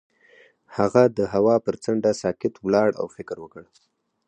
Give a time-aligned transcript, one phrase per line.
[0.77, 3.63] هغه د هوا پر څنډه ساکت ولاړ او فکر وکړ.